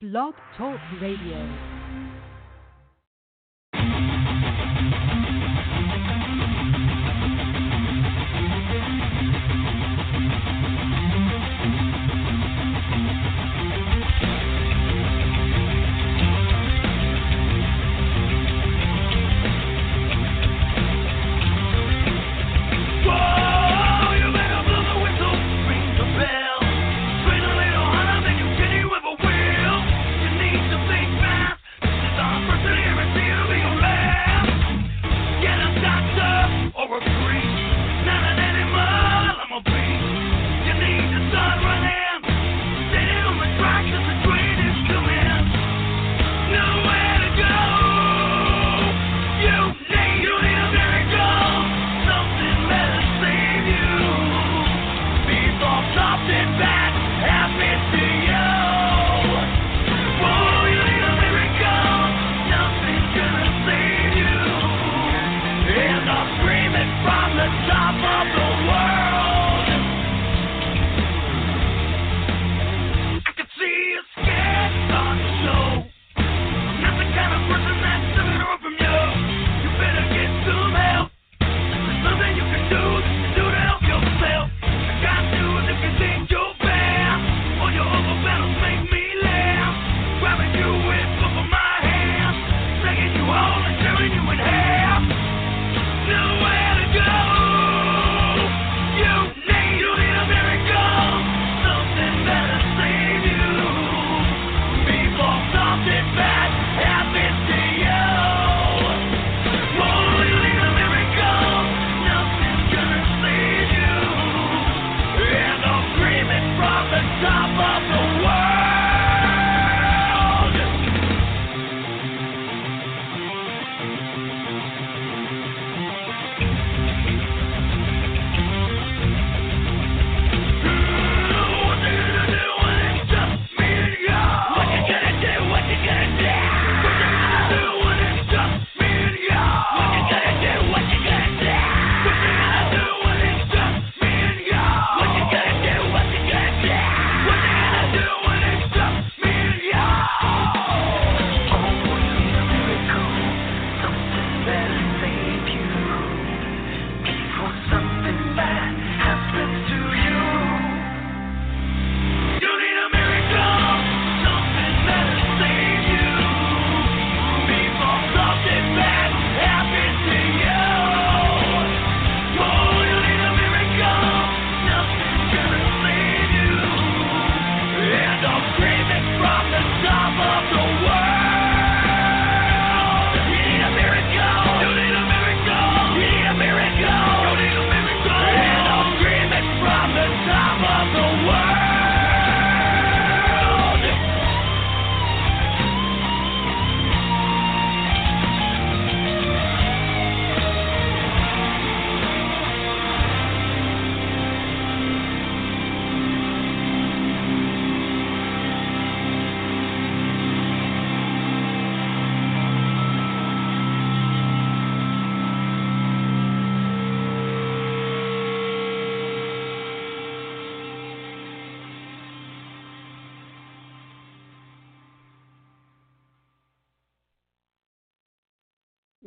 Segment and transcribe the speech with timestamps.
[0.00, 2.09] Blog Talk Radio.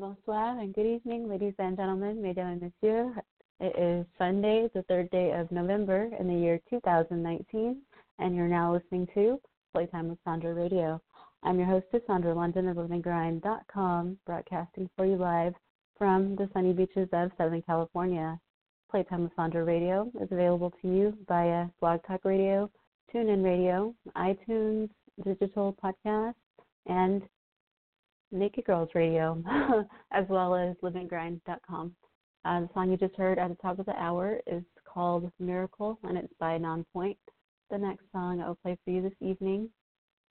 [0.03, 3.15] Bonsoir and good evening, ladies and gentlemen, mesdames and messieurs.
[3.61, 7.77] It is Sunday, the third day of November in the year 2019,
[8.19, 9.39] and you're now listening to
[9.73, 11.01] Playtime with Sandra Radio.
[11.43, 15.53] I'm your hostess, Sandra London of LivingGrind.com, broadcasting for you live
[15.97, 18.37] from the sunny beaches of Southern California.
[18.91, 22.69] Playtime with Sandra Radio is available to you via Blog Talk Radio,
[23.15, 24.89] TuneIn Radio, iTunes,
[25.23, 26.35] digital podcast,
[26.87, 27.21] and
[28.33, 29.41] Naked Girls Radio,
[30.11, 31.95] as well as LivingGrind.com.
[32.45, 35.97] Uh, the song you just heard at the top of the hour is called Miracle,
[36.03, 37.15] and it's by Nonpoint.
[37.71, 39.69] The next song I will play for you this evening,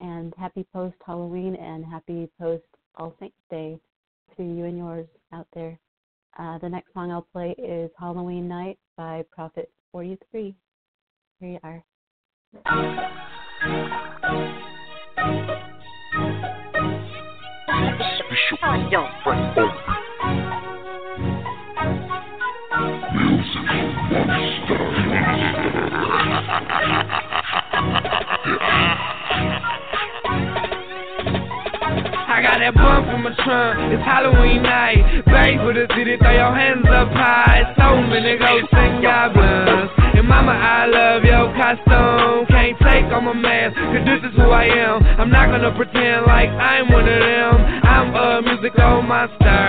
[0.00, 2.64] and happy post Halloween and happy post
[2.97, 3.79] All Saints Day
[4.37, 5.79] to you and yours out there.
[6.38, 10.55] Uh, the next song I'll play is Halloween Night by Prophet 43.
[11.41, 11.85] Here you are.
[18.58, 19.70] Turn your brain on.
[32.26, 35.23] I got that bump from my trunk, it's Halloween night.
[35.26, 37.73] Bang for the city, throw your hands up high.
[37.79, 39.91] So many ghosts and goblins.
[40.19, 42.46] And mama, I love your costume.
[42.49, 45.06] Can't take on my mask, cause this is who I am.
[45.20, 47.60] I'm not gonna pretend like I'm one of them
[49.20, 49.60] monster.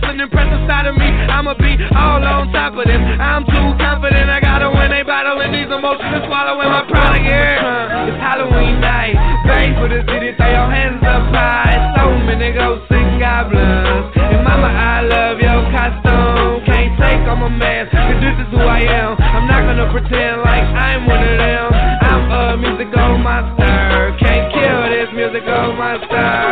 [0.00, 1.04] that's an impressive side of me.
[1.04, 3.02] I'ma be all on top of them.
[3.20, 4.30] I'm too confident.
[4.32, 7.20] I gotta win a battle, and these emotions and swallowing my pride.
[7.20, 9.14] Yeah, it's Halloween night.
[9.44, 11.76] Bang for the city, throw your hands up high.
[12.00, 14.08] So many ghosts and goblins.
[14.16, 16.64] And mama, I love your costume.
[16.64, 19.20] Can't take on my mask, cause this is who I am.
[19.20, 21.66] I'm not gonna pretend like I'm one of them.
[22.08, 24.16] I'm a musical monster.
[24.16, 26.49] Can't kill this musical monster.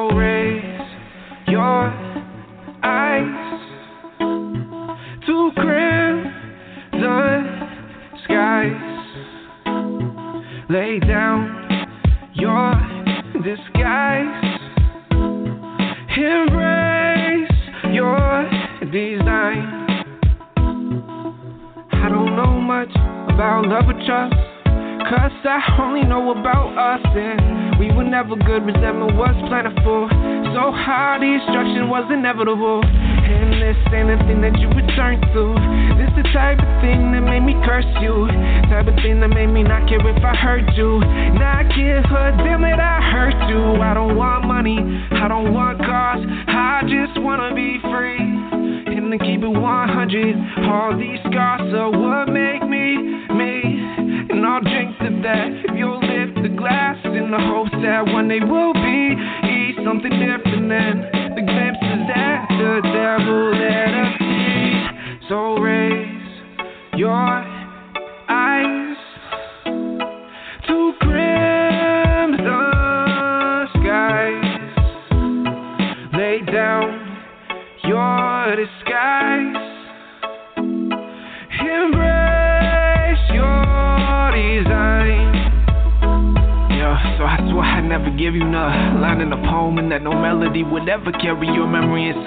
[0.00, 0.80] always
[1.46, 2.09] yours.
[28.30, 30.06] Never good, resentment was plentiful.
[30.54, 32.82] So hard, destruction was inevitable.
[32.84, 35.42] And this ain't the thing that you return to.
[35.98, 38.30] This the type of thing that made me curse you.
[38.70, 41.00] Type of thing that made me not care if I hurt you.
[41.42, 43.82] Not give a damn that I hurt you.
[43.82, 46.22] I don't want money, I don't want cars.
[46.22, 48.22] I just wanna be free.
[48.94, 49.58] And to keep it 100,
[50.70, 52.94] all these scars are what make me
[53.34, 53.62] me.
[54.30, 55.59] And I'll drink to that
[57.30, 59.16] the hopes that one day we'll be.
[59.84, 61.19] Something different than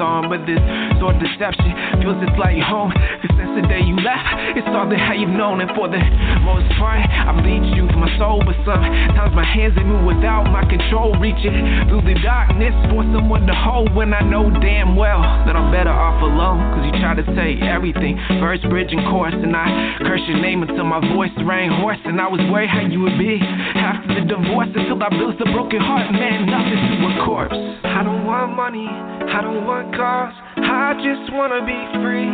[0.04, 0.28] in.
[0.28, 0.60] But this
[1.00, 1.72] sort of deception
[2.04, 2.92] feels it's like home.
[2.92, 5.64] Cause since the day you left, it's all that how you've known.
[5.64, 6.00] And for the
[6.44, 7.83] most part, I bleed you
[8.18, 8.42] soul.
[8.46, 11.16] But sometimes my hands they move without my control.
[11.20, 15.72] Reaching through the darkness for someone to hold when I know damn well that I'm
[15.72, 16.74] better off alone.
[16.76, 19.36] Cause you try to take everything, first bridge, and chorus.
[19.36, 22.02] And I curse your name until my voice rang hoarse.
[22.06, 25.48] And I was worried how you would be after the divorce until I built a
[25.52, 27.56] broken heart, man, nothing to a corpse.
[27.84, 32.32] I don't want money, I don't want cars, I just wanna be free.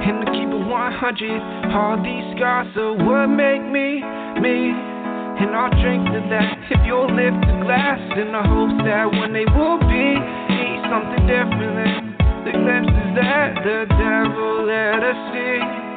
[0.00, 4.00] And to keep it 100, all these scars are what make me
[4.40, 4.89] me.
[5.40, 9.32] And I'll drink to that if you'll lift the glass in the hopes that when
[9.32, 10.06] they will be,
[10.52, 11.70] need something different
[12.44, 15.89] the glimpses that the devil let us see.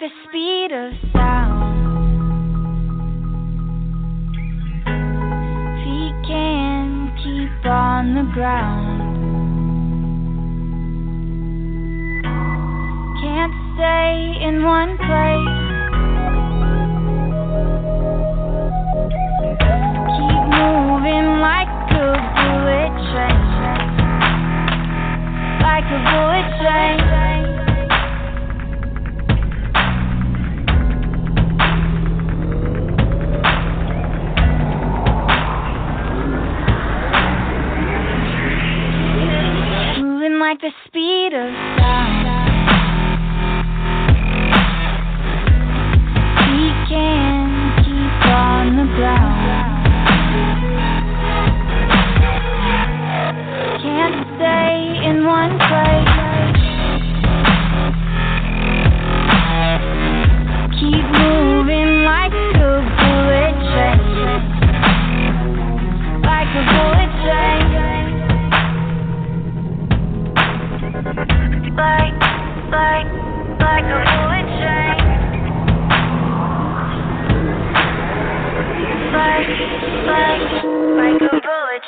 [0.00, 1.74] The speed of sound.
[5.84, 9.00] Feet can't keep on the ground.
[13.22, 15.62] Can't stay in one place.
[20.16, 23.42] Keep moving like a bullet train,
[25.62, 27.23] like a bullet train.
[40.94, 42.24] Speed of sound.
[46.38, 49.33] We can keep on the ground.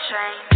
[0.09, 0.56] Train.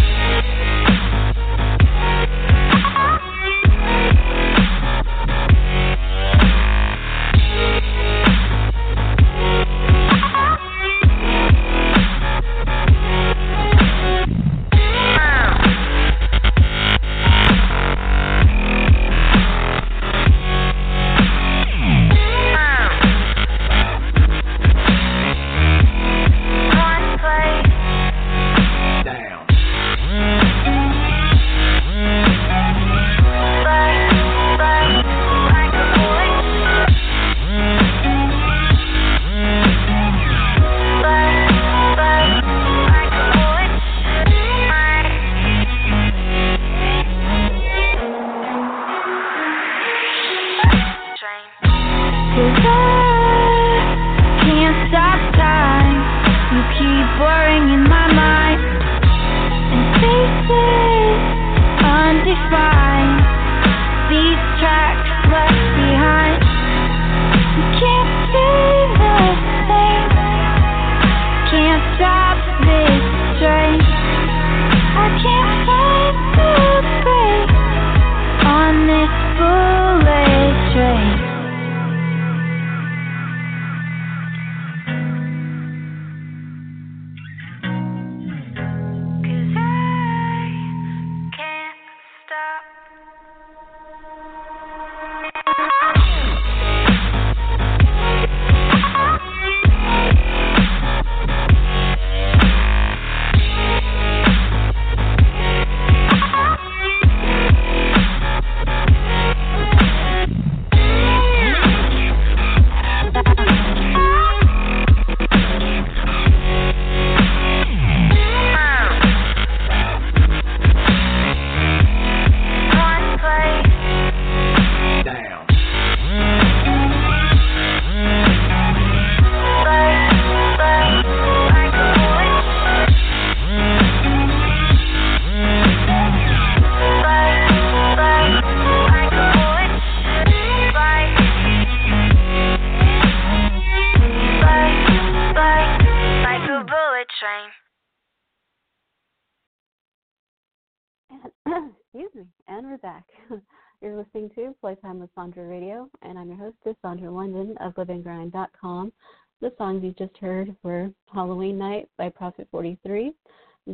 [154.91, 158.93] Playtime with Sandra Radio, and I'm your hostess, Sandra London of LivingGrind.com.
[159.41, 163.13] The songs you just heard were Halloween Night by Prophet 43,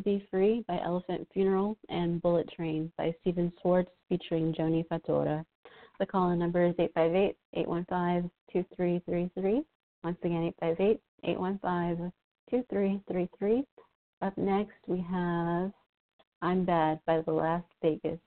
[0.04, 5.42] Be Free by Elephant Funeral, and Bullet Train by Stephen Swartz featuring Joni Fatora.
[5.98, 9.62] The call in number is 858 815 2333.
[10.04, 12.12] Once again, 858 815
[12.50, 13.64] 2333.
[14.20, 15.72] Up next, we have
[16.42, 18.18] I'm Bad by The Last Vegas.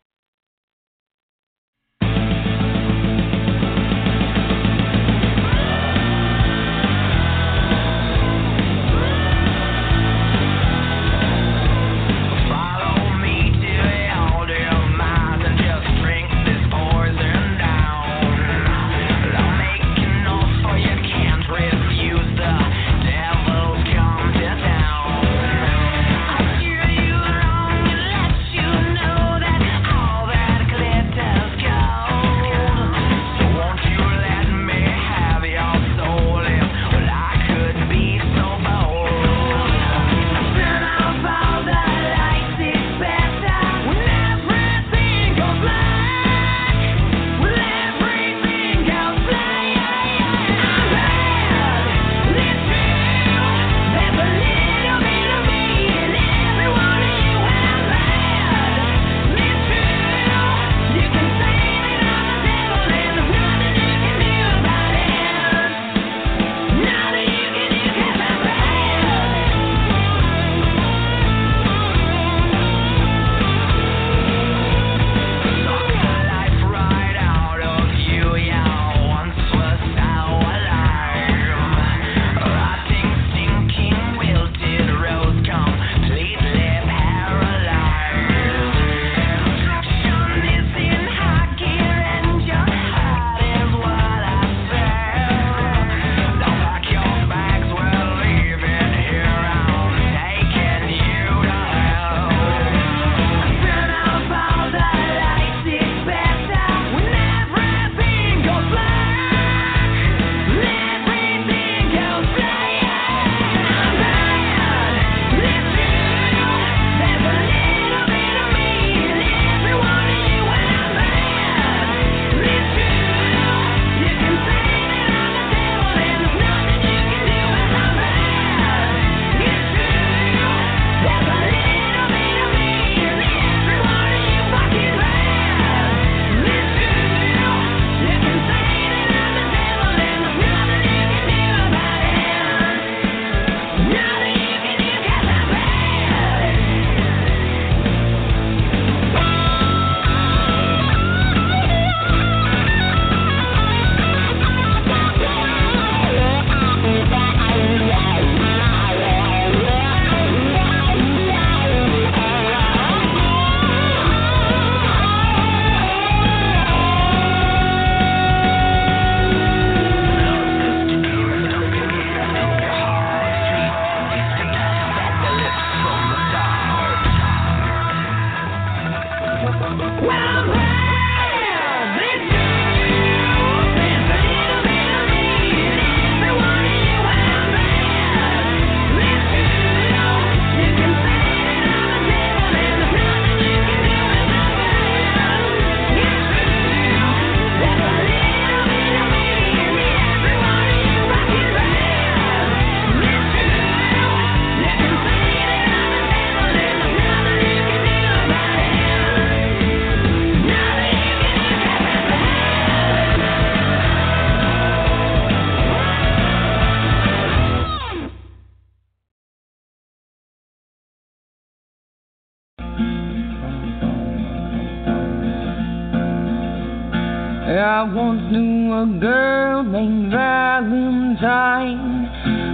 [227.80, 232.04] I once knew a girl named Valentine.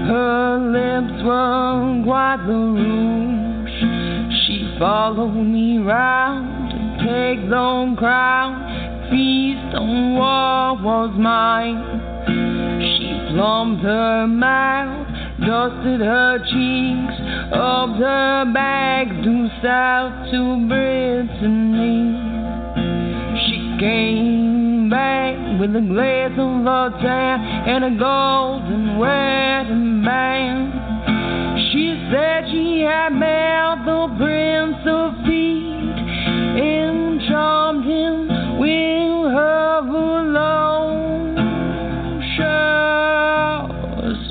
[0.05, 3.79] Her lips were the rouge.
[4.45, 9.09] She followed me round to take the crown.
[9.09, 11.81] Feast on what was mine.
[12.85, 15.07] She plumped her mouth,
[15.39, 17.15] dusted her cheeks,
[17.51, 22.13] upped her back due south to Brittany.
[23.47, 24.54] She came
[24.89, 30.73] back with a glass of tan and a golden wedding band.
[31.71, 35.99] She said she had met the Prince of Peace
[36.61, 38.27] and charmed him
[38.59, 40.71] with her voluptuous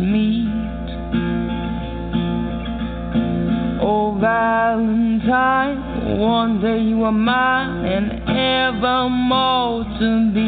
[0.00, 0.88] meat.
[3.82, 5.78] Oh, Valentine,
[6.18, 10.43] one day you are mine and evermore to be.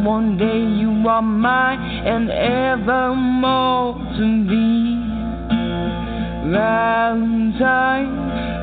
[0.00, 4.98] One day you are mine and evermore to be.
[6.50, 8.14] Valentine,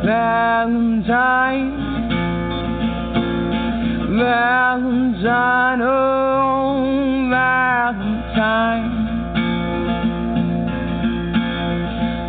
[0.06, 1.72] Valentine,
[4.18, 8.92] Valentine, oh, Valentine.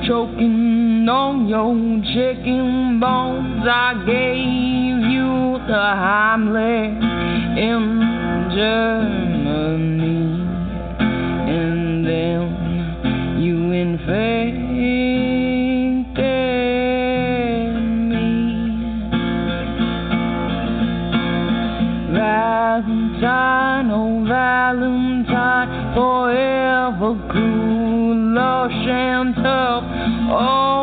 [0.06, 1.74] Choking on your
[2.12, 7.06] chicken bones, I gave you the Heimlich
[8.56, 10.24] Germany,
[10.98, 12.42] and then
[13.38, 14.56] you infected
[18.08, 18.56] me.
[22.14, 29.84] Valentine, oh Valentine, forever cool, lush and tough.
[30.30, 30.75] Oh,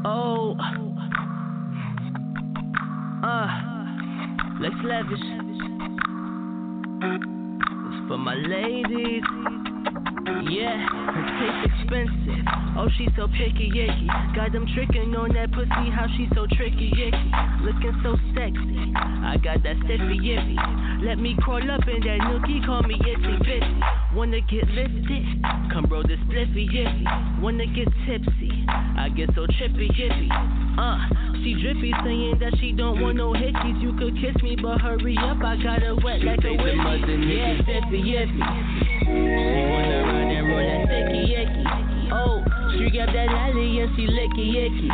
[0.05, 0.57] Oh,
[3.25, 3.47] uh,
[4.61, 5.19] Lex Lavish.
[7.89, 9.42] It's for my ladies.
[10.51, 10.81] Yeah,
[11.13, 12.45] her taste expensive.
[12.77, 14.09] Oh, she so picky, yicky.
[14.35, 17.29] Got them tricking on that pussy, how she so tricky, yicky.
[17.61, 18.93] Looking so sexy.
[18.97, 20.57] I got that stiffy yippy.
[21.05, 24.15] Let me crawl up in that nookie, call me itsy bitsy.
[24.15, 25.45] Wanna get lifted?
[25.73, 27.41] Come roll this spliffy yippy.
[27.43, 28.65] Wanna get tipsy?
[28.69, 30.29] I get so trippy yippy.
[30.79, 30.97] Uh,
[31.45, 33.83] she drippy saying that she don't want no hickeys.
[33.83, 37.37] You could kiss me, but hurry up, I got her wet like a whippy.
[37.37, 39.92] Yeah, stiffy yippy.
[42.83, 44.91] She got that lolly and she licky icky.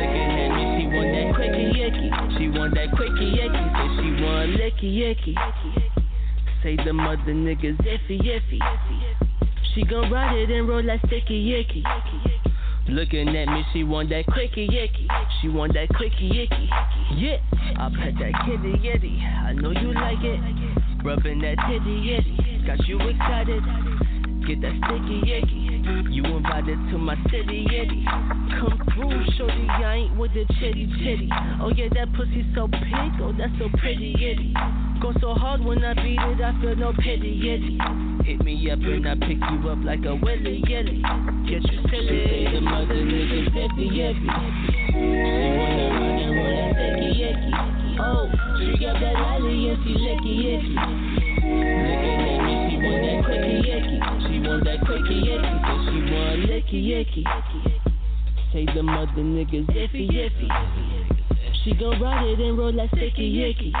[0.00, 2.08] Looking at me, she want that quickie icky.
[2.38, 5.34] She want that quickie icky, so she want licky icky.
[6.62, 8.58] Say the mother niggas iffy iffy.
[9.74, 11.84] She gon' ride it and roll that sticky icky.
[12.88, 15.06] Looking at me, she want that quickie yicky.
[15.42, 16.66] She want that quickie yicky.
[17.14, 17.36] Yeah,
[17.76, 19.20] I pet that kitty yitty.
[19.20, 21.04] I know you like it.
[21.04, 22.66] Rubbing that titty yitty.
[22.66, 24.19] Got you excited.
[24.46, 26.14] Get that sticky yicky.
[26.14, 28.04] You invited to my city yitty.
[28.58, 29.66] Come through, shorty.
[29.68, 31.28] I ain't with the chitty chitty.
[31.60, 33.20] Oh yeah, that pussy so pink.
[33.20, 35.00] Oh, that's so pretty yitty.
[35.00, 38.24] Go so hard when I beat it, I feel no pity yitty.
[38.24, 41.02] Hit me up and I pick you up like a willy yitty.
[41.48, 42.48] Get you silly.
[42.54, 44.26] The mother that sticky yicky.
[48.00, 51.09] Oh, she got that lolly and she licky yicky.
[57.16, 57.80] Yicky.
[58.52, 60.48] Say the mother niggas iffy yippy.
[61.64, 63.72] She gon' ride it and roll that sticky yicky.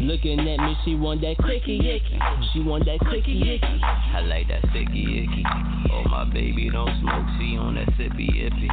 [0.00, 2.18] Looking at me, she want that quickie yicky.
[2.52, 3.82] She want that quickie yicky.
[3.82, 5.44] I like that sticky icky.
[5.92, 8.68] Oh my baby don't smoke, she on that sippy ippy.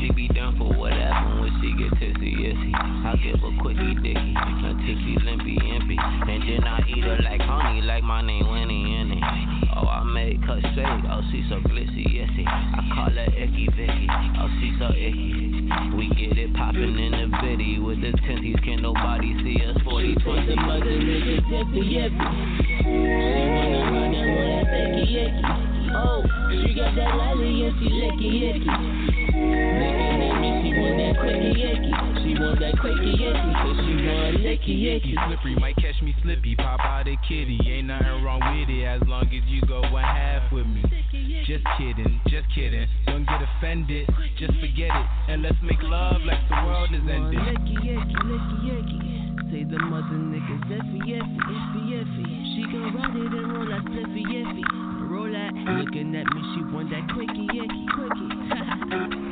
[0.00, 2.72] She be down for whatever when she get tipsy issy.
[2.74, 5.98] I give her quickie dicky, until she limpy impy.
[6.28, 9.51] And then I eat her like honey, like my name Winnie in it.
[9.82, 12.46] Oh I make her say, oh she so glissy issy.
[12.46, 14.06] I call her icky Vicky,
[14.38, 15.66] oh she so icky.
[15.98, 20.14] We get it poppin' in the bitty with the tinties, can nobody see us 40
[20.22, 20.54] 20.
[20.54, 21.82] Mother niggas yippy.
[21.82, 22.94] She
[23.50, 25.42] wanna run that sticky yicky.
[25.98, 26.22] Oh,
[26.62, 28.70] she got that lolly and she licky yicky.
[29.82, 32.11] Looking at me, she want that quickie yicky.
[32.42, 35.14] She want that quickie yicky, so she want licky yicky.
[35.14, 37.56] Slippery might catch me slippy, pop out a kitty.
[37.70, 40.82] Ain't nothing wrong with it as long as you go one half with me.
[41.46, 42.88] Just kidding, just kidding.
[43.06, 45.06] Don't get offended, just forget it.
[45.30, 47.38] And let's make love like the world is ending.
[47.38, 48.98] Licky yicky, licky yicky.
[49.54, 52.26] Say the mother niggas iffy, iffy, iffy, iffy.
[52.58, 54.66] She can ride it and roll that spliffy, iffy.
[55.06, 59.28] Roll that, looking at me, she want that quickie, icky, quickie.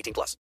[0.01, 0.35] 18 plus.